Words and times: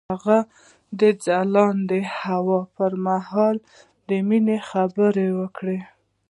هغه 0.13 0.37
د 0.99 1.01
ځلانده 1.25 1.99
هوا 2.21 2.61
پر 2.75 2.91
مهال 3.05 3.55
د 4.09 4.09
مینې 4.27 4.57
خبرې 4.69 5.27
وکړې. 5.39 5.79